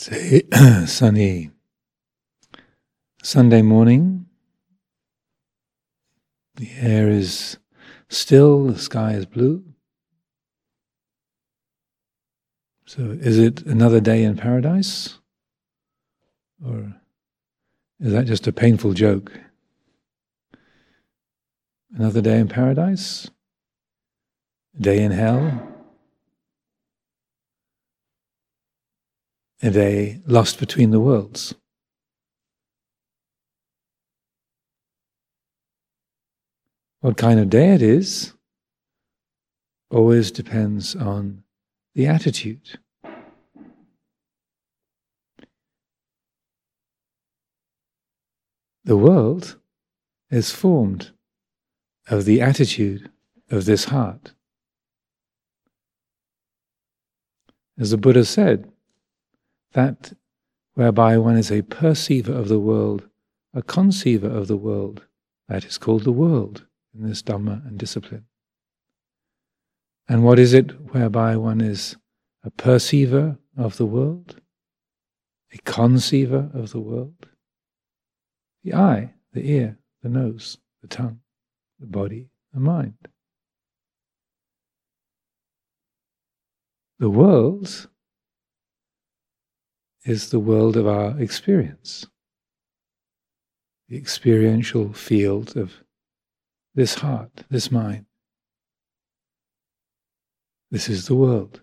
It's 0.00 0.46
a 0.52 0.86
sunny 0.86 1.50
Sunday 3.20 3.62
morning. 3.62 4.26
The 6.54 6.70
air 6.78 7.10
is 7.10 7.58
still, 8.08 8.66
the 8.66 8.78
sky 8.78 9.14
is 9.14 9.26
blue. 9.26 9.64
So, 12.86 13.18
is 13.20 13.40
it 13.40 13.62
another 13.62 13.98
day 13.98 14.22
in 14.22 14.36
paradise? 14.36 15.18
Or 16.64 16.94
is 17.98 18.12
that 18.12 18.26
just 18.26 18.46
a 18.46 18.52
painful 18.52 18.92
joke? 18.92 19.32
Another 21.92 22.20
day 22.20 22.38
in 22.38 22.46
paradise? 22.46 23.28
A 24.78 24.80
day 24.80 25.02
in 25.02 25.10
hell? 25.10 25.77
A 29.60 29.70
day 29.70 30.20
lost 30.24 30.60
between 30.60 30.92
the 30.92 31.00
worlds? 31.00 31.54
What 37.00 37.16
kind 37.16 37.40
of 37.40 37.50
day 37.50 37.74
it 37.74 37.82
is 37.82 38.34
always 39.90 40.30
depends 40.30 40.94
on 40.94 41.42
the 41.94 42.06
attitude. 42.06 42.78
The 48.84 48.96
world 48.96 49.58
is 50.30 50.52
formed 50.52 51.10
of 52.08 52.24
the 52.24 52.40
attitude 52.40 53.10
of 53.50 53.64
this 53.64 53.86
heart. 53.86 54.32
As 57.78 57.90
the 57.90 57.96
Buddha 57.96 58.24
said, 58.24 58.70
that 59.72 60.12
whereby 60.74 61.18
one 61.18 61.36
is 61.36 61.50
a 61.50 61.62
perceiver 61.62 62.32
of 62.32 62.48
the 62.48 62.58
world, 62.58 63.08
a 63.52 63.62
conceiver 63.62 64.28
of 64.28 64.46
the 64.46 64.56
world, 64.56 65.04
that 65.48 65.64
is 65.64 65.78
called 65.78 66.04
the 66.04 66.12
world 66.12 66.64
in 66.94 67.06
this 67.08 67.22
Dhamma 67.22 67.66
and 67.66 67.78
discipline. 67.78 68.26
And 70.08 70.24
what 70.24 70.38
is 70.38 70.54
it 70.54 70.70
whereby 70.92 71.36
one 71.36 71.60
is 71.60 71.96
a 72.42 72.50
perceiver 72.50 73.38
of 73.56 73.76
the 73.76 73.86
world, 73.86 74.40
a 75.52 75.58
conceiver 75.58 76.50
of 76.54 76.70
the 76.70 76.80
world? 76.80 77.26
The 78.64 78.74
eye, 78.74 79.14
the 79.32 79.50
ear, 79.50 79.78
the 80.02 80.08
nose, 80.08 80.58
the 80.80 80.88
tongue, 80.88 81.20
the 81.78 81.86
body, 81.86 82.28
the 82.52 82.60
mind. 82.60 83.08
The 86.98 87.10
world 87.10 87.88
is 90.08 90.30
the 90.30 90.40
world 90.40 90.74
of 90.74 90.86
our 90.86 91.20
experience, 91.20 92.06
the 93.90 93.96
experiential 93.96 94.90
field 94.94 95.54
of 95.54 95.84
this 96.74 96.94
heart, 96.94 97.44
this 97.50 97.70
mind. 97.70 98.06
This 100.70 100.88
is 100.88 101.06
the 101.06 101.14
world, 101.14 101.60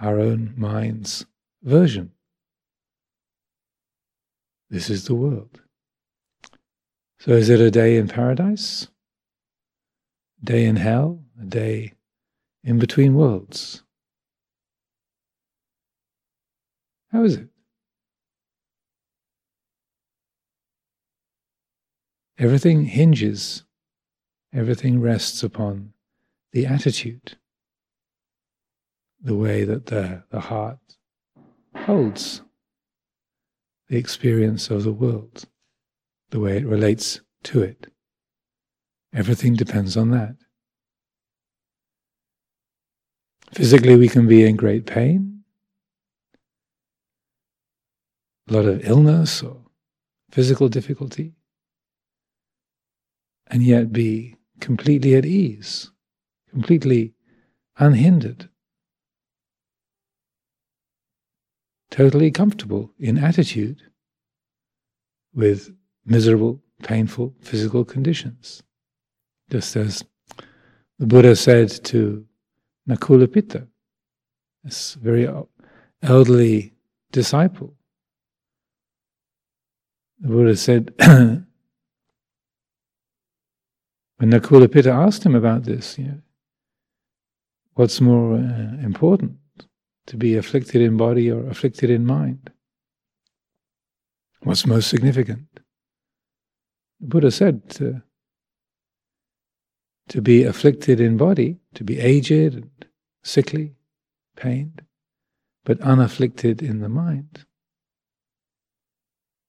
our 0.00 0.18
own 0.18 0.54
mind's 0.56 1.26
version. 1.62 2.12
This 4.70 4.88
is 4.88 5.04
the 5.04 5.14
world. 5.14 5.60
So, 7.18 7.32
is 7.32 7.50
it 7.50 7.60
a 7.60 7.70
day 7.70 7.96
in 7.96 8.08
paradise? 8.08 8.88
A 10.40 10.46
day 10.46 10.64
in 10.64 10.76
hell? 10.76 11.22
A 11.38 11.44
day 11.44 11.92
in 12.64 12.78
between 12.78 13.14
worlds? 13.14 13.82
How 17.18 17.24
is 17.24 17.34
it? 17.34 17.48
Everything 22.38 22.84
hinges, 22.84 23.64
everything 24.54 25.00
rests 25.00 25.42
upon 25.42 25.94
the 26.52 26.64
attitude, 26.64 27.36
the 29.20 29.34
way 29.34 29.64
that 29.64 29.86
the, 29.86 30.22
the 30.30 30.38
heart 30.38 30.78
holds 31.74 32.42
the 33.88 33.96
experience 33.96 34.70
of 34.70 34.84
the 34.84 34.92
world, 34.92 35.44
the 36.30 36.38
way 36.38 36.58
it 36.58 36.66
relates 36.66 37.20
to 37.42 37.62
it. 37.62 37.88
Everything 39.12 39.54
depends 39.54 39.96
on 39.96 40.12
that. 40.12 40.36
Physically, 43.54 43.96
we 43.96 44.08
can 44.08 44.28
be 44.28 44.44
in 44.44 44.54
great 44.54 44.86
pain, 44.86 45.37
a 48.48 48.52
lot 48.52 48.64
of 48.64 48.84
illness 48.84 49.42
or 49.42 49.56
physical 50.30 50.68
difficulty, 50.68 51.34
and 53.48 53.62
yet 53.62 53.92
be 53.92 54.36
completely 54.60 55.14
at 55.14 55.24
ease, 55.24 55.90
completely 56.50 57.14
unhindered, 57.78 58.48
totally 61.90 62.30
comfortable 62.30 62.92
in 62.98 63.18
attitude 63.18 63.82
with 65.34 65.74
miserable, 66.04 66.60
painful 66.82 67.34
physical 67.40 67.84
conditions. 67.84 68.62
Just 69.50 69.76
as 69.76 70.04
the 70.98 71.06
Buddha 71.06 71.36
said 71.36 71.70
to 71.84 72.26
Nakulapita, 72.88 73.66
this 74.64 74.94
very 74.94 75.28
elderly 76.02 76.74
disciple, 77.12 77.77
the 80.28 80.34
Buddha 80.34 80.56
said, 80.56 80.92
when 80.98 81.46
Nakulapita 84.20 84.92
asked 84.92 85.24
him 85.24 85.34
about 85.34 85.64
this, 85.64 85.98
you 85.98 86.04
know, 86.04 86.20
what's 87.74 88.00
more 88.00 88.34
uh, 88.34 88.82
important, 88.82 89.38
to 90.06 90.16
be 90.18 90.36
afflicted 90.36 90.82
in 90.82 90.98
body 90.98 91.30
or 91.30 91.48
afflicted 91.48 91.88
in 91.88 92.04
mind? 92.04 92.50
What's 94.42 94.66
most 94.66 94.88
significant? 94.88 95.48
The 97.00 97.06
Buddha 97.06 97.30
said 97.30 97.70
to 97.70 98.02
be 100.20 100.44
afflicted 100.44 101.00
in 101.00 101.16
body, 101.16 101.56
to 101.74 101.84
be 101.84 101.98
aged 102.00 102.54
and 102.54 102.70
sickly, 103.22 103.76
pained, 104.36 104.82
but 105.64 105.80
unafflicted 105.80 106.62
in 106.62 106.80
the 106.80 106.88
mind. 106.90 107.46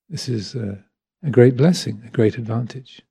This 0.10 0.28
is 0.28 0.56
a, 0.56 0.84
a 1.22 1.30
great 1.30 1.56
blessing, 1.56 2.02
a 2.06 2.10
great 2.10 2.38
advantage. 2.38 3.02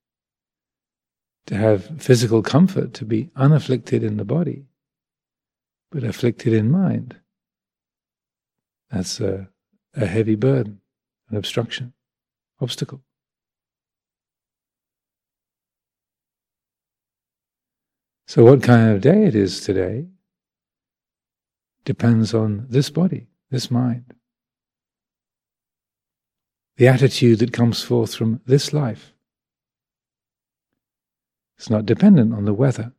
To 1.47 1.55
have 1.55 2.03
physical 2.03 2.43
comfort, 2.43 2.93
to 2.95 3.05
be 3.05 3.31
unafflicted 3.37 4.03
in 4.03 4.17
the 4.17 4.25
body, 4.25 4.67
but 5.91 6.03
afflicted 6.03 6.53
in 6.53 6.71
mind. 6.71 7.17
That's 8.91 9.21
a, 9.21 9.49
a 9.95 10.07
heavy 10.07 10.35
burden, 10.35 10.81
an 11.31 11.37
obstruction, 11.37 11.95
obstacle. 12.61 13.03
So, 18.27 18.45
what 18.45 18.63
kind 18.63 18.91
of 18.91 19.01
day 19.01 19.25
it 19.25 19.35
is 19.35 19.61
today 19.61 20.09
depends 21.85 22.35
on 22.35 22.67
this 22.69 22.91
body, 22.91 23.29
this 23.51 23.71
mind 23.71 24.18
the 26.79 26.87
attitude 26.87 27.41
that 27.41 27.53
comes 27.53 27.83
forth 27.83 28.15
from 28.15 28.41
this 28.47 28.73
life. 28.73 29.13
It's 31.57 31.69
not 31.69 31.85
dependent 31.85 32.33
on 32.33 32.45
the 32.45 32.55
weather, 32.55 32.93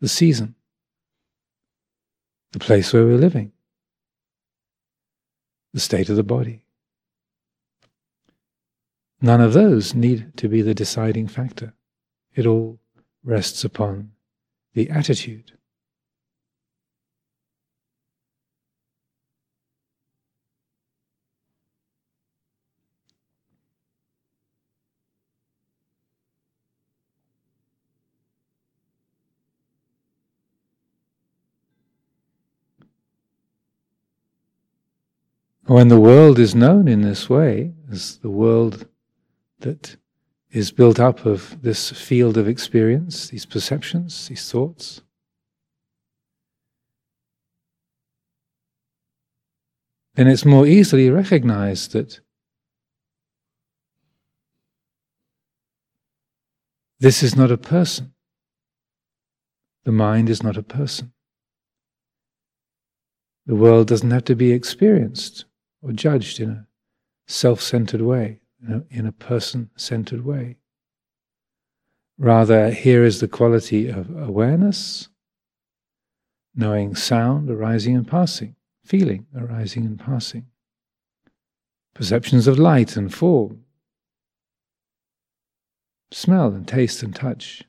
the 0.00 0.08
season, 0.08 0.56
the 2.50 2.58
place 2.58 2.92
where 2.92 3.04
we're 3.04 3.16
living, 3.16 3.52
the 5.72 5.78
state 5.78 6.10
of 6.10 6.16
the 6.16 6.24
body. 6.24 6.64
None 9.20 9.40
of 9.40 9.52
those 9.52 9.94
need 9.94 10.36
to 10.38 10.48
be 10.48 10.60
the 10.60 10.74
deciding 10.74 11.28
factor. 11.28 11.74
It 12.34 12.46
all 12.46 12.80
rests 13.22 13.62
upon 13.62 14.10
the 14.74 14.90
attitude. 14.90 15.52
When 35.72 35.88
the 35.88 35.98
world 35.98 36.38
is 36.38 36.54
known 36.54 36.86
in 36.86 37.00
this 37.00 37.30
way, 37.30 37.72
as 37.90 38.18
the 38.18 38.28
world 38.28 38.86
that 39.60 39.96
is 40.50 40.70
built 40.70 41.00
up 41.00 41.24
of 41.24 41.62
this 41.62 41.90
field 41.90 42.36
of 42.36 42.46
experience, 42.46 43.28
these 43.28 43.46
perceptions, 43.46 44.28
these 44.28 44.52
thoughts, 44.52 45.00
then 50.14 50.28
it's 50.28 50.44
more 50.44 50.66
easily 50.66 51.08
recognized 51.08 51.92
that 51.92 52.20
this 57.00 57.22
is 57.22 57.34
not 57.34 57.50
a 57.50 57.56
person. 57.56 58.12
The 59.84 59.92
mind 59.92 60.28
is 60.28 60.42
not 60.42 60.58
a 60.58 60.62
person. 60.62 61.14
The 63.46 63.54
world 63.54 63.86
doesn't 63.86 64.10
have 64.10 64.26
to 64.26 64.36
be 64.36 64.52
experienced 64.52 65.46
or 65.82 65.92
judged 65.92 66.40
in 66.40 66.50
a 66.50 66.66
self 67.26 67.60
centered 67.60 68.00
way, 68.00 68.40
in 68.90 69.06
a, 69.06 69.12
person 69.12 69.70
centered 69.76 70.24
way. 70.24 70.56
Rather, 72.16 72.70
here 72.70 73.04
is 73.04 73.20
the 73.20 73.28
quality 73.28 73.88
of 73.88 74.16
awareness, 74.16 75.08
knowing 76.54 76.94
sound 76.94 77.50
arising 77.50 77.96
and 77.96 78.06
passing, 78.06 78.54
feeling 78.84 79.26
arising 79.36 79.84
and 79.84 79.98
passing, 79.98 80.46
perceptions 81.94 82.46
of 82.46 82.58
light 82.58 82.96
and 82.96 83.12
form, 83.12 83.64
smell 86.12 86.48
and 86.48 86.68
taste 86.68 87.02
and 87.02 87.14
touch 87.14 87.64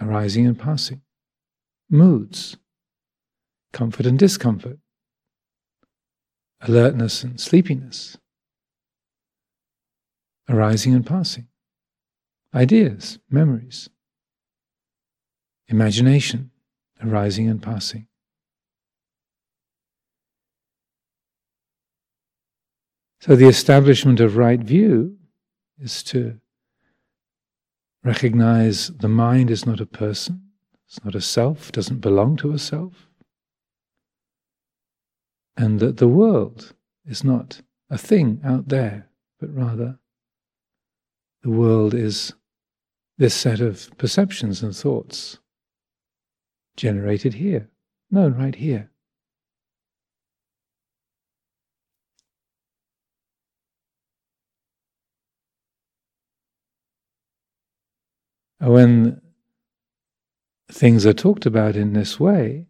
arising 0.00 0.46
and 0.46 0.58
passing, 0.58 1.02
moods, 1.90 2.56
comfort 3.72 4.06
and 4.06 4.18
discomfort, 4.18 4.78
alertness 6.60 7.24
and 7.24 7.40
sleepiness, 7.40 8.18
arising 10.48 10.94
and 10.94 11.06
passing, 11.06 11.48
ideas, 12.54 13.18
memories, 13.30 13.88
imagination 15.68 16.50
arising 17.02 17.48
and 17.48 17.62
passing. 17.62 18.06
So, 23.20 23.36
the 23.36 23.48
establishment 23.48 24.20
of 24.20 24.36
right 24.36 24.60
view 24.60 25.16
is 25.78 26.02
to 26.04 26.40
recognize 28.02 28.88
the 28.88 29.08
mind 29.08 29.50
is 29.50 29.66
not 29.66 29.80
a 29.80 29.86
person, 29.86 30.42
it's 30.86 31.04
not 31.04 31.14
a 31.14 31.20
self, 31.20 31.70
doesn't 31.70 32.00
belong 32.00 32.36
to 32.38 32.52
a 32.52 32.58
self 32.58 33.09
and 35.56 35.80
that 35.80 35.98
the 35.98 36.08
world 36.08 36.74
is 37.04 37.24
not 37.24 37.60
a 37.90 37.98
thing 37.98 38.40
out 38.44 38.68
there, 38.68 39.08
but 39.38 39.54
rather 39.54 39.98
the 41.42 41.50
world 41.50 41.94
is 41.94 42.32
this 43.18 43.34
set 43.34 43.60
of 43.60 43.90
perceptions 43.98 44.62
and 44.62 44.74
thoughts 44.74 45.38
generated 46.76 47.34
here, 47.34 47.68
known 48.10 48.34
right 48.34 48.54
here. 48.54 48.90
And 58.60 58.72
when 58.72 59.22
things 60.70 61.06
are 61.06 61.12
talked 61.12 61.46
about 61.46 61.76
in 61.76 61.94
this 61.94 62.20
way, 62.20 62.66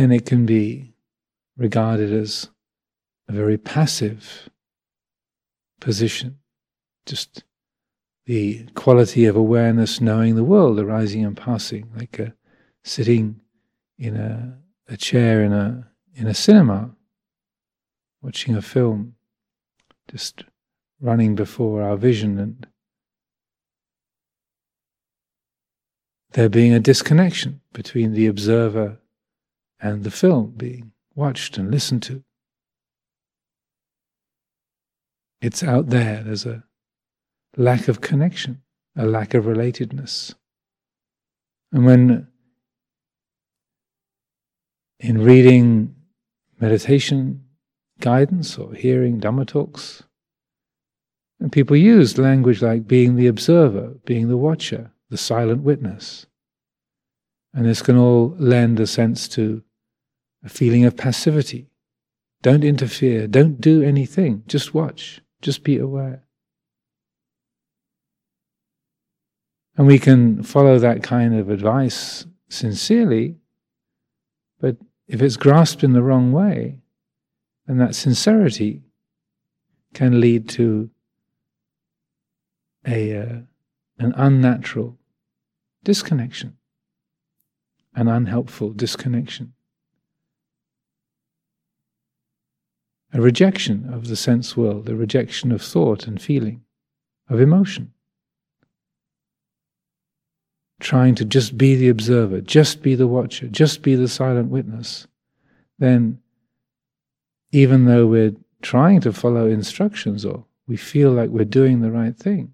then 0.00 0.12
it 0.12 0.24
can 0.24 0.46
be 0.46 0.94
regarded 1.58 2.10
as 2.10 2.48
a 3.28 3.32
very 3.32 3.58
passive 3.58 4.48
position. 5.78 6.38
Just 7.04 7.44
the 8.24 8.64
quality 8.74 9.26
of 9.26 9.36
awareness, 9.36 10.00
knowing 10.00 10.36
the 10.36 10.44
world 10.44 10.80
arising 10.80 11.22
and 11.22 11.36
passing, 11.36 11.90
like 11.94 12.18
a, 12.18 12.32
sitting 12.82 13.42
in 13.98 14.16
a, 14.16 14.56
a 14.88 14.96
chair 14.96 15.44
in 15.44 15.52
a 15.52 15.86
in 16.14 16.26
a 16.26 16.34
cinema, 16.34 16.96
watching 18.22 18.54
a 18.56 18.62
film, 18.62 19.16
just 20.10 20.44
running 20.98 21.34
before 21.34 21.82
our 21.82 21.98
vision 21.98 22.38
and 22.38 22.66
there 26.32 26.48
being 26.48 26.72
a 26.72 26.80
disconnection 26.80 27.60
between 27.74 28.14
the 28.14 28.26
observer 28.26 28.99
and 29.80 30.04
the 30.04 30.10
film 30.10 30.54
being 30.56 30.92
watched 31.14 31.58
and 31.58 31.70
listened 31.70 32.02
to. 32.04 32.22
It's 35.40 35.62
out 35.62 35.88
there, 35.88 36.22
there's 36.22 36.44
a 36.44 36.64
lack 37.56 37.88
of 37.88 38.00
connection, 38.00 38.62
a 38.96 39.06
lack 39.06 39.34
of 39.34 39.44
relatedness. 39.44 40.34
And 41.72 41.86
when 41.86 42.28
in 44.98 45.22
reading 45.22 45.94
meditation 46.60 47.44
guidance 48.00 48.58
or 48.58 48.74
hearing 48.74 49.20
Dhamma 49.20 49.46
talks, 49.46 50.02
and 51.38 51.50
people 51.50 51.76
use 51.76 52.18
language 52.18 52.60
like 52.60 52.86
being 52.86 53.16
the 53.16 53.26
observer, 53.26 53.94
being 54.04 54.28
the 54.28 54.36
watcher, 54.36 54.90
the 55.08 55.16
silent 55.16 55.62
witness. 55.62 56.26
And 57.54 57.64
this 57.64 57.80
can 57.80 57.96
all 57.96 58.36
lend 58.38 58.78
a 58.78 58.86
sense 58.86 59.26
to 59.28 59.62
a 60.44 60.48
feeling 60.48 60.84
of 60.84 60.96
passivity. 60.96 61.68
Don't 62.42 62.64
interfere, 62.64 63.26
don't 63.26 63.60
do 63.60 63.82
anything, 63.82 64.42
just 64.46 64.72
watch, 64.72 65.20
just 65.42 65.62
be 65.62 65.76
aware. 65.76 66.24
And 69.76 69.86
we 69.86 69.98
can 69.98 70.42
follow 70.42 70.78
that 70.78 71.02
kind 71.02 71.38
of 71.38 71.50
advice 71.50 72.26
sincerely, 72.48 73.36
but 74.60 74.76
if 75.06 75.22
it's 75.22 75.36
grasped 75.36 75.84
in 75.84 75.92
the 75.92 76.02
wrong 76.02 76.32
way, 76.32 76.78
then 77.66 77.78
that 77.78 77.94
sincerity 77.94 78.82
can 79.92 80.20
lead 80.20 80.48
to 80.50 80.90
a, 82.86 83.16
uh, 83.16 83.38
an 83.98 84.14
unnatural 84.16 84.98
disconnection, 85.84 86.56
an 87.94 88.08
unhelpful 88.08 88.70
disconnection. 88.70 89.52
A 93.12 93.20
rejection 93.20 93.92
of 93.92 94.06
the 94.08 94.16
sense 94.16 94.56
world, 94.56 94.88
a 94.88 94.94
rejection 94.94 95.50
of 95.52 95.62
thought 95.62 96.06
and 96.06 96.20
feeling, 96.20 96.62
of 97.28 97.40
emotion. 97.40 97.92
Trying 100.78 101.14
to 101.16 101.24
just 101.24 101.58
be 101.58 101.74
the 101.74 101.88
observer, 101.88 102.40
just 102.40 102.82
be 102.82 102.94
the 102.94 103.08
watcher, 103.08 103.48
just 103.48 103.82
be 103.82 103.94
the 103.94 104.08
silent 104.08 104.48
witness, 104.48 105.06
then 105.78 106.20
even 107.52 107.84
though 107.86 108.06
we're 108.06 108.34
trying 108.62 109.00
to 109.00 109.12
follow 109.12 109.46
instructions 109.46 110.24
or 110.24 110.44
we 110.66 110.76
feel 110.76 111.10
like 111.10 111.30
we're 111.30 111.44
doing 111.44 111.80
the 111.80 111.90
right 111.90 112.16
thing, 112.16 112.52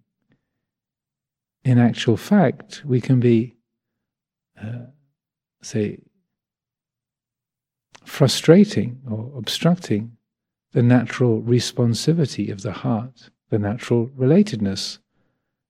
in 1.65 1.79
actual 1.79 2.17
fact, 2.17 2.83
we 2.85 3.01
can 3.01 3.21
be, 3.21 3.55
uh, 4.61 4.87
say, 5.63 5.99
frustrating 8.05 9.01
or 9.11 9.33
obstructing 9.37 10.16
the 10.77 10.83
natural 10.83 11.41
responsivity 11.41 12.53
of 12.53 12.61
the 12.61 12.71
heart, 12.71 13.31
the 13.49 13.59
natural 13.59 14.09
relatedness 14.09 14.99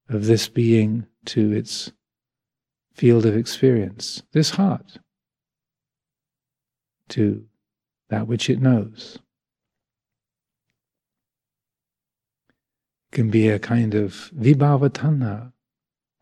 of 0.09 0.27
this 0.27 0.49
being 0.49 1.07
to 1.25 1.53
its 1.53 1.93
field 2.93 3.25
of 3.25 3.37
experience, 3.37 4.25
this 4.33 4.51
heart, 4.51 4.99
to 7.09 7.45
that 8.09 8.27
which 8.27 8.51
it 8.51 8.61
knows. 8.61 9.21
It 13.13 13.15
can 13.15 13.31
be 13.31 13.49
a 13.49 13.61
kind 13.61 13.95
of 13.95 14.33
vibhava 14.37 15.53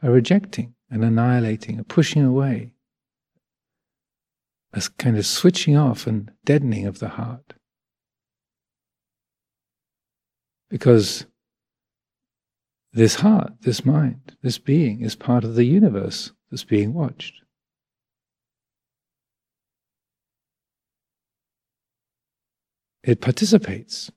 a 0.03 0.11
rejecting, 0.11 0.75
an 0.91 1.03
annihilating, 1.03 1.79
a 1.79 1.85
pushing 1.85 2.23
away, 2.23 2.75
a 4.75 4.83
kind 4.99 5.17
of 5.17 5.25
switching 5.25 5.75
off 5.75 6.07
and 6.07 6.31
deadening 6.45 6.85
of 6.85 6.99
the 6.99 7.09
heart. 7.09 7.55
Because 10.75 11.27
this 12.93 13.15
heart, 13.15 13.53
this 13.61 13.85
mind, 13.85 14.37
this 14.43 14.59
being 14.59 15.03
is 15.03 15.15
part 15.15 15.45
of 15.45 15.55
the 15.55 15.63
universe 15.63 16.33
that's 16.51 16.65
being 16.65 16.93
watched. 16.93 17.43
It 23.05 23.21
participates. 23.21 24.11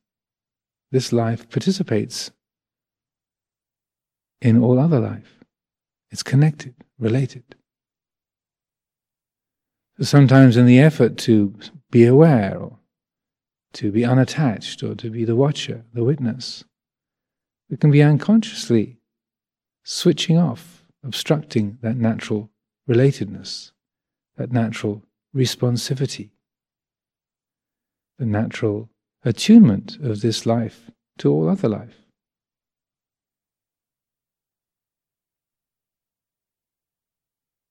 This 0.91 1.13
life 1.13 1.47
participates 1.47 2.31
in 4.41 4.59
all 4.59 4.79
other 4.79 4.99
life. 4.99 5.43
It's 6.09 6.23
connected, 6.23 6.73
related. 6.97 7.43
Sometimes, 10.01 10.57
in 10.57 10.65
the 10.65 10.79
effort 10.79 11.19
to 11.19 11.53
be 11.91 12.05
aware 12.05 12.57
or 12.57 12.79
to 13.77 13.91
be 13.91 14.03
unattached 14.03 14.81
or 14.81 14.95
to 14.95 15.11
be 15.11 15.23
the 15.23 15.35
watcher, 15.35 15.85
the 15.93 16.03
witness. 16.03 16.63
We 17.69 17.77
can 17.77 17.91
be 17.91 18.01
unconsciously 18.01 18.97
switching 19.83 20.35
off, 20.35 20.83
obstructing 21.03 21.77
that 21.83 21.95
natural 21.95 22.49
relatedness, 22.89 23.71
that 24.35 24.51
natural 24.51 25.03
responsivity, 25.35 26.31
the 28.17 28.25
natural 28.25 28.89
attunement 29.23 29.97
of 30.01 30.21
this 30.21 30.47
life 30.47 30.89
to 31.19 31.31
all 31.31 31.47
other 31.47 31.69
life. 31.69 32.01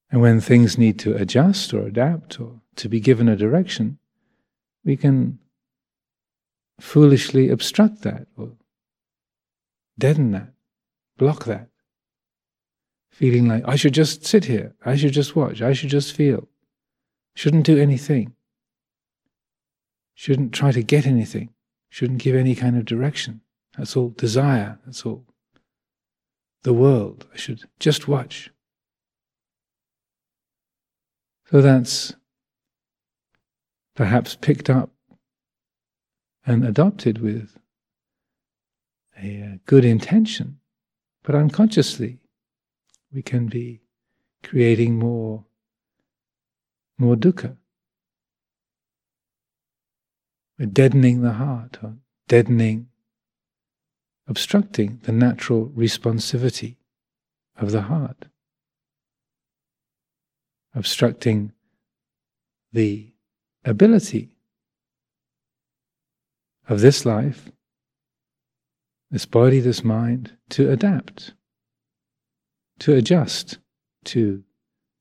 And 0.08 0.20
when 0.20 0.40
things 0.40 0.78
need 0.78 1.00
to 1.00 1.16
adjust 1.16 1.74
or 1.74 1.84
adapt 1.84 2.40
or 2.40 2.60
to 2.76 2.88
be 2.88 3.00
given 3.00 3.28
a 3.28 3.34
direction, 3.34 3.98
we 4.84 4.96
can 4.96 5.40
foolishly 6.80 7.48
obstruct 7.48 8.02
that. 8.02 8.26
Or 8.36 8.52
deaden 9.98 10.32
that, 10.32 10.52
block 11.16 11.44
that. 11.44 11.68
Feeling 13.10 13.48
like, 13.48 13.64
I 13.66 13.76
should 13.76 13.94
just 13.94 14.26
sit 14.26 14.44
here, 14.44 14.74
I 14.84 14.94
should 14.96 15.12
just 15.12 15.34
watch, 15.34 15.62
I 15.62 15.72
should 15.72 15.88
just 15.88 16.14
feel, 16.14 16.48
shouldn't 17.34 17.64
do 17.64 17.78
anything, 17.78 18.34
shouldn't 20.14 20.52
try 20.52 20.70
to 20.70 20.82
get 20.82 21.06
anything, 21.06 21.48
shouldn't 21.88 22.22
give 22.22 22.36
any 22.36 22.54
kind 22.54 22.76
of 22.76 22.84
direction. 22.84 23.40
That's 23.78 23.96
all 23.96 24.10
desire, 24.10 24.78
that's 24.84 25.06
all. 25.06 25.24
The 26.62 26.74
world. 26.74 27.26
I 27.32 27.36
should 27.36 27.62
just 27.78 28.08
watch. 28.08 28.50
So 31.50 31.60
that's 31.60 32.14
perhaps 33.94 34.34
picked 34.34 34.68
up 34.68 34.90
and 36.46 36.64
adopted 36.64 37.18
with 37.18 37.58
a 39.20 39.42
uh, 39.42 39.56
good 39.66 39.84
intention, 39.84 40.60
but 41.24 41.34
unconsciously 41.34 42.18
we 43.12 43.20
can 43.20 43.46
be 43.46 43.80
creating 44.44 44.98
more, 44.98 45.44
more 46.98 47.16
dukkha. 47.16 47.56
We're 50.58 50.66
deadening 50.66 51.22
the 51.22 51.32
heart, 51.32 51.78
or 51.82 51.96
deadening, 52.28 52.88
obstructing 54.28 55.00
the 55.02 55.12
natural 55.12 55.66
responsivity 55.70 56.76
of 57.56 57.72
the 57.72 57.82
heart, 57.82 58.26
obstructing 60.74 61.52
the 62.72 63.12
ability 63.64 64.35
of 66.68 66.80
this 66.80 67.04
life, 67.04 67.50
this 69.10 69.26
body, 69.26 69.60
this 69.60 69.84
mind, 69.84 70.36
to 70.50 70.70
adapt, 70.70 71.34
to 72.80 72.94
adjust 72.94 73.58
to 74.04 74.42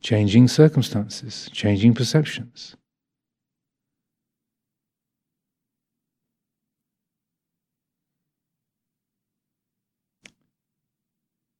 changing 0.01 0.47
circumstances, 0.47 1.49
changing 1.51 1.93
perceptions. 1.93 2.75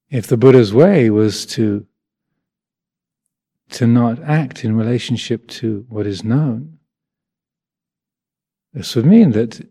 If 0.10 0.28
the 0.28 0.38
Buddha's 0.38 0.74
way 0.74 1.10
was 1.10 1.46
to 1.48 1.86
to 3.72 3.88
not 3.88 4.22
act 4.22 4.64
in 4.64 4.78
relationship 4.78 5.48
to 5.48 5.86
what 5.90 6.06
is 6.06 6.24
known, 6.24 6.78
this 8.74 8.96
would 8.96 9.06
mean 9.06 9.32
that 9.32 9.68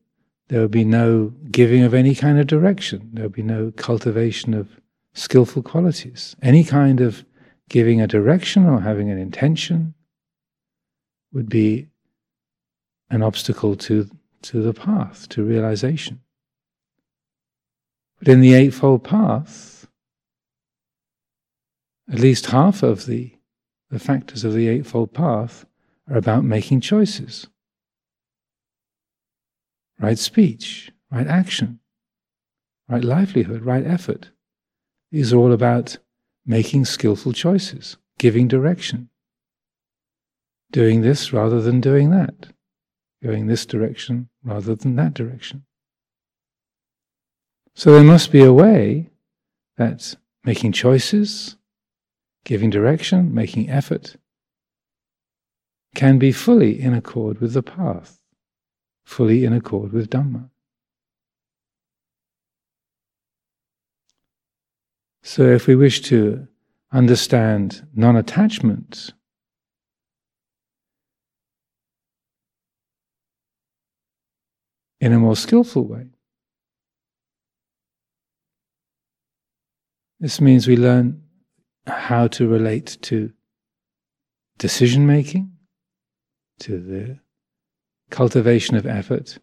there 0.49 0.61
would 0.61 0.71
be 0.71 0.85
no 0.85 1.33
giving 1.51 1.83
of 1.83 1.95
any 1.95 2.15
kind 2.15 2.39
of 2.39 2.47
direction. 2.47 3.11
There 3.13 3.25
would 3.25 3.33
be 3.33 3.43
no 3.43 3.73
cultivation 3.73 4.53
of 4.55 4.69
skillful 5.15 5.63
qualities. 5.63 6.37
Any 6.43 6.65
kind 6.65 7.01
of 7.01 7.25
giving 7.69 8.01
a 8.01 8.07
direction 8.07 8.67
or 8.67 8.81
having 8.81 9.11
an 9.11 9.19
intention 9.19 9.95
would 11.33 11.49
be 11.49 11.89
an 13.11 13.23
obstacle 13.23 13.75
to, 13.77 14.09
to 14.43 14.63
the 14.63 14.75
path, 14.75 15.29
to 15.31 15.45
realization. 15.45 16.21
But 18.19 18.29
in 18.29 18.41
the 18.41 18.55
Eightfold 18.55 19.03
Path, 19.05 19.87
at 22.11 22.21
least 22.21 22.47
half 22.47 22.83
of 22.83 23.07
the, 23.07 23.33
the 23.91 23.99
factors 23.99 24.45
of 24.45 24.53
the 24.53 24.69
Eightfold 24.69 25.15
Path 25.15 25.65
are 26.09 26.17
about 26.17 26.45
making 26.45 26.81
choices 26.81 27.47
right 29.99 30.19
speech, 30.19 30.91
right 31.11 31.27
action, 31.27 31.81
right 32.89 33.05
livelihood, 33.05 33.63
right 33.63 33.87
effort. 33.87 34.31
Are 35.15 35.37
all 35.37 35.53
about 35.53 35.99
making 36.45 36.87
skillful 36.87 37.33
choices, 37.33 37.97
giving 38.19 38.49
direction, 38.49 39.11
doing 40.73 41.03
this 41.03 41.33
rather 41.33 41.61
than 41.61 41.81
doing 41.81 42.11
that, 42.11 42.49
going 43.23 43.47
this 43.47 43.65
direction 43.65 44.29
rather 44.43 44.75
than 44.75 44.97
that 44.97 45.15
direction. 45.15 45.65
So 47.77 47.93
there 47.93 48.03
must 48.03 48.33
be 48.33 48.43
a 48.43 48.53
way 48.53 49.11
that 49.77 50.17
making 50.45 50.73
choices, 50.73 51.57
giving 52.45 52.71
direction, 52.71 53.33
making 53.33 53.71
effort, 53.71 54.17
can 55.95 56.19
be 56.19 56.33
fully 56.33 56.81
in 56.81 56.93
accord 56.93 57.41
with 57.41 57.53
the 57.53 57.63
path 57.63 58.19
fully 59.05 59.45
in 59.45 59.53
accord 59.53 59.93
with 59.93 60.11
Dhamma. 60.11 60.51
So, 65.23 65.43
if 65.45 65.67
we 65.67 65.75
wish 65.75 66.03
to 66.03 66.47
understand 66.93 67.87
non 67.95 68.17
attachment, 68.17 69.13
in 75.01 75.13
a 75.13 75.19
more 75.19 75.37
skillful 75.37 75.87
way, 75.87 76.07
this 80.21 80.41
means 80.41 80.67
we 80.67 80.77
learn 80.77 81.23
how 81.87 82.27
to 82.29 82.47
relate 82.47 82.99
to 83.03 83.33
decision 84.59 85.07
making, 85.07 85.53
to 86.61 86.81
the 86.81 87.19
cultivation 88.11 88.77
of 88.77 88.87
effort, 88.87 89.39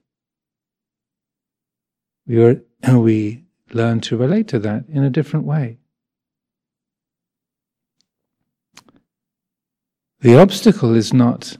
we, 2.27 2.44
are, 2.44 2.62
we 3.00 3.46
learn 3.74 4.00
to 4.01 4.18
relate 4.18 4.48
to 4.50 4.60
that 4.60 4.86
in 4.89 5.03
a 5.03 5.10
different 5.10 5.46
way. 5.46 5.77
The 10.22 10.38
obstacle 10.38 10.94
is 10.96 11.13
not 11.13 11.58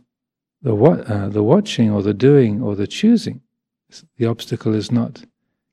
the, 0.62 0.76
uh, 0.76 1.30
the 1.30 1.44
watching 1.44 1.90
or 1.90 2.04
the 2.04 2.14
doing 2.14 2.62
or 2.62 2.76
the 2.76 2.88
choosing. 2.88 3.42
The 4.18 4.28
obstacle 4.28 4.74
is 4.74 4.92
not 4.92 5.24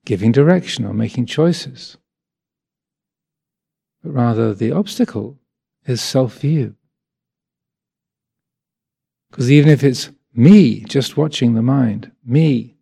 giving 0.07 0.33
direction 0.33 0.87
or 0.87 0.95
making 0.95 1.27
choices. 1.27 1.99
But 4.03 4.13
rather, 4.13 4.55
the 4.55 4.73
obstacle 4.73 5.39
is 5.85 6.01
self 6.01 6.39
view. 6.39 6.77
Because 9.31 9.51
even 9.51 9.71
if 9.71 9.85
it's 9.85 10.11
me 10.39 10.81
just 10.85 11.17
watching 11.17 11.55
the 11.55 11.63
mind, 11.63 12.13
me 12.25 12.77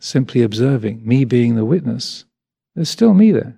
simply 0.00 0.42
observing, 0.42 1.06
me 1.06 1.24
being 1.24 1.54
the 1.54 1.64
witness, 1.64 2.24
there's 2.74 2.88
still 2.90 3.14
me 3.14 3.30
there. 3.30 3.56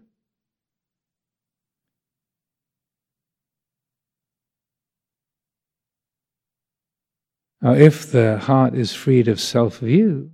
Now, 7.63 7.73
if 7.73 8.11
the 8.13 8.39
heart 8.39 8.75
is 8.75 8.95
freed 8.95 9.27
of 9.27 9.41
self 9.41 9.79
view, 9.79 10.31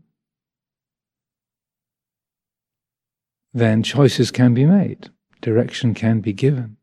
then 3.55 3.85
choices 3.85 4.33
can 4.33 4.55
be 4.55 4.65
made, 4.65 5.11
direction 5.41 5.95
can 5.95 6.21
be 6.21 6.33
given. 6.33 6.79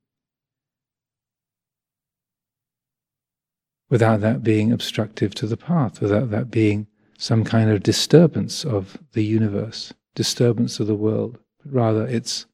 Without 3.94 4.22
that 4.22 4.42
being 4.42 4.72
obstructive 4.72 5.36
to 5.36 5.46
the 5.46 5.56
path, 5.56 6.02
without 6.02 6.32
that 6.32 6.50
being 6.50 6.88
some 7.20 7.44
kind 7.44 7.70
of 7.70 7.84
disturbance 7.84 8.66
of 8.66 8.98
the 9.12 9.24
universe, 9.24 9.94
disturbance 10.16 10.80
of 10.80 10.88
the 10.88 10.96
world, 10.96 11.38
but 11.64 11.72
rather 11.72 12.08
it's 12.08 12.48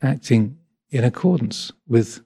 acting 0.00 0.56
in 0.90 1.02
accordance 1.02 1.72
with 1.88 2.20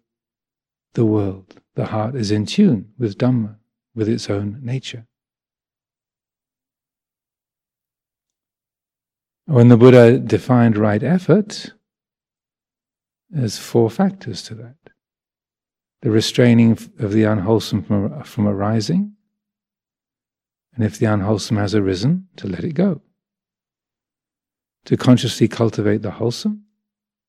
the 0.93 1.07
world. 1.07 1.59
The 1.75 1.87
heart 1.87 2.17
is 2.17 2.31
in 2.31 2.45
tune 2.45 2.93
with 2.99 3.17
Dhamma, 3.17 3.57
with 3.95 4.11
its 4.11 4.29
own 4.29 4.61
nature. 4.63 5.07
When 9.47 9.69
the 9.69 9.79
Buddha 9.79 10.19
defined 10.19 10.77
right 10.77 11.03
effort, 11.03 11.73
there's 13.31 13.57
four 13.57 13.89
factors 13.89 14.43
to 14.43 14.55
that 14.57 14.92
the 16.03 16.11
restraining 16.11 16.73
of 16.73 17.13
the 17.13 17.25
unwholesome 17.25 17.83
from, 17.85 18.23
from 18.25 18.47
arising, 18.47 19.15
and 20.75 20.85
if 20.85 20.99
the 20.99 21.07
unwholesome 21.07 21.57
has 21.57 21.75
arisen, 21.75 22.29
to 22.37 22.49
let 22.49 22.65
it 22.65 22.73
go. 22.75 23.01
To 24.87 24.97
consciously 24.97 25.47
cultivate 25.47 26.03
the 26.03 26.11
wholesome, 26.13 26.65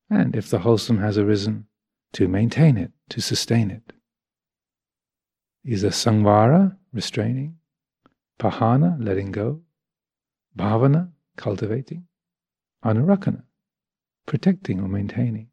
and 0.09 0.35
if 0.35 0.49
the 0.49 0.59
wholesome 0.59 0.97
has 0.99 1.17
arisen, 1.17 1.67
to 2.13 2.27
maintain 2.27 2.77
it, 2.77 2.91
to 3.09 3.21
sustain 3.21 3.69
it. 3.69 3.93
These 5.63 5.83
are 5.83 5.89
samvara, 5.89 6.75
restraining, 6.91 7.57
pahana, 8.39 8.97
letting 8.99 9.31
go, 9.31 9.61
bhavana, 10.57 11.11
cultivating, 11.37 12.05
anurakkhana, 12.83 13.43
protecting 14.25 14.79
or 14.79 14.87
maintaining. 14.87 15.49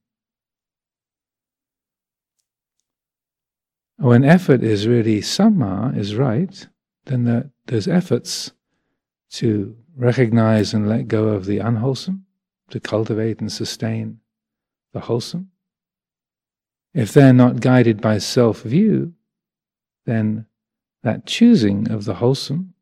Oh, 4.01 4.09
when 4.09 4.25
effort 4.25 4.63
is 4.63 4.89
really 4.89 5.21
samma, 5.21 5.97
is 5.97 6.17
right, 6.17 6.67
then 7.05 7.25
the, 7.25 7.51
those 7.67 7.87
efforts 7.87 8.53
to 9.33 9.77
recognize 9.95 10.73
and 10.73 10.89
let 10.89 11.07
go 11.07 11.29
of 11.29 11.45
the 11.45 11.59
unwholesome, 11.59 12.25
to 12.71 12.81
cultivate 12.81 13.41
and 13.41 13.53
sustain 13.53 14.21
the 14.93 15.01
wholesome, 15.01 15.51
if 16.95 17.13
they're 17.13 17.33
not 17.33 17.61
guided 17.61 18.01
by 18.01 18.19
self 18.19 18.63
view, 18.63 19.13
then 20.07 20.47
that 21.03 21.27
choosing 21.27 21.91
of 21.91 22.05
the 22.05 22.15
wholesome, 22.15 22.75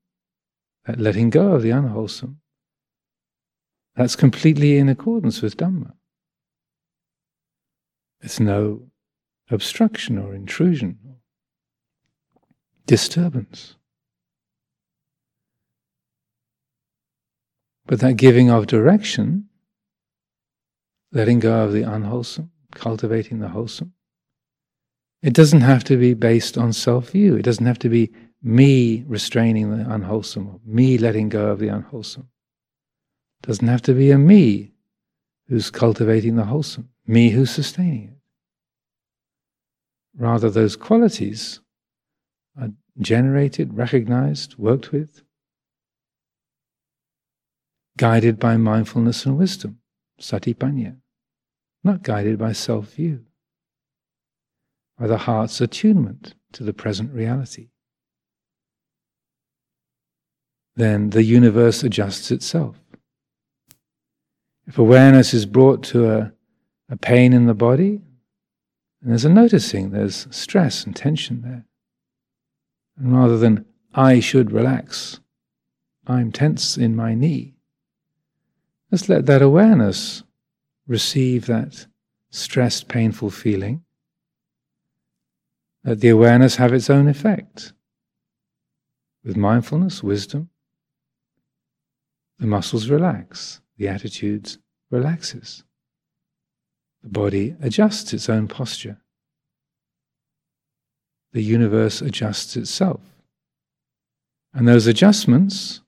that 0.87 0.99
letting 0.99 1.31
go 1.31 1.53
of 1.53 1.63
the 1.63 1.71
unwholesome, 1.71 2.41
that's 3.97 4.17
completely 4.17 4.79
in 4.79 4.89
accordance 4.89 5.43
with 5.43 5.57
Dhamma. 5.57 5.93
There's 8.21 8.41
no 8.41 8.83
obstruction 9.51 10.19
or 10.19 10.35
intrusion, 10.35 10.99
disturbance. 12.89 13.77
But 17.87 18.01
that 18.01 18.17
giving 18.17 18.51
of 18.51 18.67
direction, 18.67 19.49
letting 21.13 21.39
go 21.39 21.65
of 21.65 21.73
the 21.73 21.83
unwholesome, 21.83 22.51
cultivating 22.75 23.39
the 23.39 23.49
wholesome, 23.49 23.93
it 25.23 25.33
doesn't 25.33 25.61
have 25.61 25.85
to 25.85 25.97
be 25.97 26.15
based 26.15 26.59
on 26.59 26.73
self 26.73 27.11
view. 27.11 27.37
It 27.37 27.43
doesn't 27.43 27.67
have 27.67 27.79
to 27.81 27.89
be 27.89 28.11
me 28.43 29.05
restraining 29.07 29.77
the 29.77 29.91
unwholesome, 29.91 30.49
or 30.49 30.61
me 30.65 30.97
letting 30.97 31.29
go 31.29 31.49
of 31.49 31.59
the 31.59 31.69
unwholesome. 31.69 32.29
It 33.43 33.47
doesn't 33.47 33.69
have 33.69 33.83
to 33.83 33.95
be 33.95 34.11
a 34.11 34.19
me 34.19 34.73
who's 35.49 35.71
cultivating 35.71 36.37
the 36.37 36.45
wholesome, 36.45 36.89
me 37.07 37.31
who's 37.31 37.51
sustaining 37.51 38.05
it. 38.05 38.19
Rather, 40.17 40.51
those 40.51 40.77
qualities 40.77 41.61
are 42.59 42.71
generated, 42.99 43.75
recognized, 43.75 44.57
worked 44.57 44.93
with, 44.93 45.23
guided 47.97 48.39
by 48.39 48.57
mindfulness 48.57 49.27
and 49.27 49.37
wisdom, 49.37 49.79
satipanya, 50.21 50.97
not 51.85 52.03
guided 52.03 52.39
by 52.39 52.53
self 52.53 52.95
view 52.95 53.25
by 54.99 55.07
the 55.07 55.19
heart's 55.19 55.61
attunement 55.61 56.35
to 56.53 56.65
the 56.65 56.73
present 56.73 57.13
reality. 57.13 57.69
Then 60.75 61.11
the 61.11 61.23
universe 61.23 61.83
adjusts 61.83 62.31
itself. 62.31 62.77
If 64.67 64.79
awareness 64.79 65.33
is 65.33 65.47
brought 65.47 65.83
to 65.85 66.11
a, 66.11 66.33
a 66.89 66.97
pain 66.97 67.33
in 67.33 67.47
the 67.47 67.55
body, 67.55 68.03
and 69.01 69.11
there's 69.11 69.25
a 69.25 69.29
noticing, 69.29 69.91
there's 69.91 70.27
stress 70.31 70.85
and 70.85 70.95
tension 70.95 71.43
there. 71.43 71.65
Rather 73.01 73.39
than, 73.39 73.65
I 73.95 74.21
should 74.21 74.53
relax, 74.53 75.21
I'm 76.07 76.33
tense 76.33 76.77
in 76.77 76.97
my 76.97 77.15
knee, 77.15 77.55
let's 78.91 79.09
let 79.09 79.27
that 79.27 79.43
awareness 79.43 80.23
receive 80.87 81.47
that 81.47 81.87
stressed, 82.31 82.89
painful 82.89 83.31
feeling 83.31 83.85
let 85.89 86.01
the 86.01 86.09
awareness 86.09 86.57
have 86.57 86.75
its 86.75 86.91
own 86.91 87.09
effect. 87.09 87.73
With 89.25 89.39
mindfulness, 89.39 90.03
wisdom, 90.03 90.51
the 92.39 92.47
muscles 92.47 92.91
relax, 92.91 93.63
the 93.79 93.89
attitude 93.89 94.57
relaxes. 94.91 95.65
The 97.03 97.09
body 97.09 97.57
adjusts 97.61 98.13
its 98.13 98.29
own 98.29 98.49
posture. 98.49 98.99
The 101.33 101.43
universe 101.43 102.01
adjusts 102.01 102.57
itself. 102.57 103.01
And 104.55 104.67
those 104.67 104.87
adjustments 104.87 105.83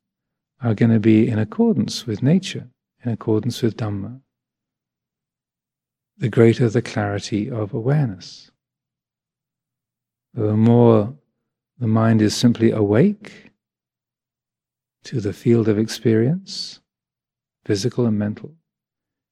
are 0.62 0.74
going 0.74 0.92
to 0.92 1.00
be 1.00 1.29
in 1.29 1.38
accordance 1.38 2.07
with 2.07 2.22
nature, 2.22 2.68
in 3.05 3.11
accordance 3.11 3.62
with 3.62 3.76
Dhamma. 3.76 4.20
The 6.18 6.29
greater 6.29 6.68
the 6.68 6.83
clarity 6.83 7.50
of 7.50 7.72
awareness. 7.72 8.50
The 10.35 10.55
more 10.57 11.16
the 11.79 11.87
mind 11.87 12.20
is 12.20 12.37
simply 12.37 12.70
awake 12.70 13.50
to 15.05 15.20
the 15.20 15.33
field 15.33 15.66
of 15.66 15.79
experience, 15.79 16.81
physical 17.64 18.05
and 18.05 18.18
mental, 18.18 18.55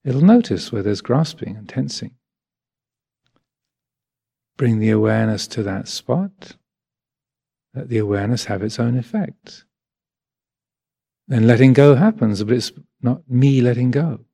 it'll 0.03 0.21
notice 0.21 0.71
where 0.71 0.81
there's 0.81 1.01
grasping 1.01 1.55
and 1.55 1.69
tensing. 1.69 2.15
Bring 4.59 4.79
the 4.79 4.89
awareness 4.89 5.47
to 5.47 5.63
that 5.63 5.87
spot, 5.87 6.57
let 7.73 7.87
the 7.87 7.97
awareness 7.97 8.43
have 8.43 8.61
its 8.61 8.77
own 8.77 8.97
effect. 8.97 9.63
Then 11.29 11.47
letting 11.47 11.71
go 11.71 11.95
happens, 11.95 12.43
but 12.43 12.57
it's 12.57 12.73
not 13.01 13.21
me 13.29 13.61
letting 13.61 13.89
go. 13.89 14.25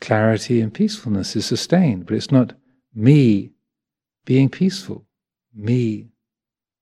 Clarity 0.00 0.60
and 0.60 0.74
peacefulness 0.74 1.36
is 1.36 1.46
sustained, 1.46 2.06
but 2.06 2.16
it's 2.16 2.32
not 2.32 2.54
me 2.92 3.52
being 4.24 4.48
peaceful, 4.48 5.06
me 5.54 6.08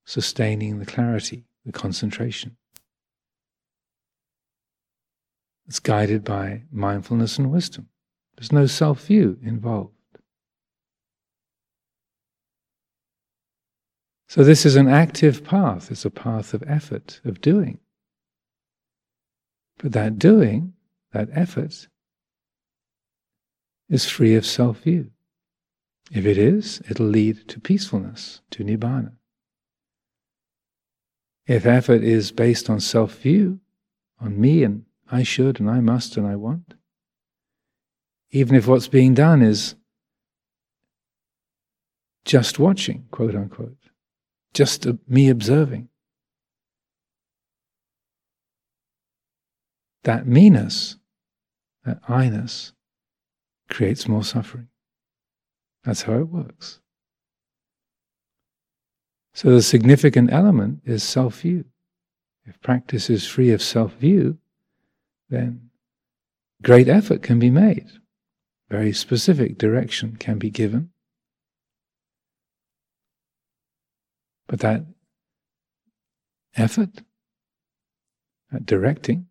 sustaining 0.07 0.79
the 0.79 0.87
clarity, 0.87 1.45
the 1.67 1.73
concentration. 1.73 2.57
It's 5.67 5.81
guided 5.81 6.25
by 6.25 6.63
mindfulness 6.73 7.37
and 7.37 7.53
wisdom. 7.53 7.91
There's 8.37 8.53
no 8.53 8.65
self 8.65 9.05
view 9.05 9.39
involved. 9.43 9.91
So, 14.29 14.43
this 14.43 14.65
is 14.65 14.77
an 14.77 14.89
active 14.89 15.45
path, 15.45 15.91
it's 15.91 16.05
a 16.05 16.11
path 16.11 16.55
of 16.55 16.65
effort, 16.67 17.21
of 17.25 17.41
doing. 17.41 17.79
But 19.79 19.93
that 19.93 20.19
doing, 20.19 20.73
that 21.13 21.29
effort, 21.33 21.89
is 23.89 24.09
free 24.09 24.35
of 24.35 24.47
self 24.47 24.81
view. 24.81 25.11
If 26.11 26.27
it 26.27 26.39
is, 26.39 26.83
it'll 26.89 27.07
lead 27.07 27.49
to 27.49 27.61
peacefulness, 27.61 28.41
to 28.51 28.65
nibbana. 28.65 29.13
If 31.47 31.67
effort 31.67 32.03
is 32.03 32.33
based 32.33 32.71
on 32.71 32.81
self 32.81 33.19
view, 33.19 33.61
on 34.21 34.41
me 34.41 34.65
and 34.65 34.85
I 35.11 35.23
should 35.23 35.61
and 35.61 35.69
I 35.69 35.81
must 35.81 36.17
and 36.17 36.27
I 36.27 36.37
want, 36.37 36.75
even 38.31 38.57
if 38.57 38.67
what's 38.67 38.89
being 38.89 39.15
done 39.15 39.43
is 39.43 39.75
just 42.25 42.59
watching, 42.59 43.07
quote 43.11 43.35
unquote, 43.35 43.77
just 44.55 44.87
me 45.09 45.29
observing, 45.29 45.88
that 50.05 50.27
meanness, 50.27 50.97
that 51.85 51.99
I-ness, 52.09 52.73
creates 53.69 54.09
more 54.09 54.25
suffering. 54.25 54.69
That's 55.83 56.03
how 56.03 56.14
it 56.14 56.29
works. 56.29 56.81
So 59.35 59.51
the 59.51 59.62
significant 59.62 60.33
element 60.33 60.81
is 60.85 61.03
self 61.03 61.40
view. 61.40 61.64
If 62.47 62.61
practice 62.61 63.11
is 63.11 63.27
free 63.27 63.51
of 63.51 63.62
self 63.62 63.95
view, 63.95 64.38
then 65.29 65.71
great 66.62 66.88
effort 66.88 67.23
can 67.23 67.38
be 67.38 67.51
made, 67.51 67.90
very 68.71 68.93
specific 68.93 69.59
direction 69.59 70.17
can 70.17 70.38
be 70.38 70.51
given. 70.51 70.90
But 74.47 74.61
that 74.61 74.85
effort, 76.57 76.91
that 78.51 78.67
directing, 78.67 79.27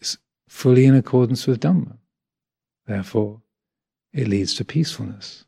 is 0.00 0.18
fully 0.48 0.84
in 0.86 0.94
accordance 0.94 1.46
with 1.46 1.60
Dhamma. 1.60 1.96
Therefore, 2.86 3.42
it 4.12 4.28
leads 4.28 4.54
to 4.54 4.64
peacefulness. 4.64 5.44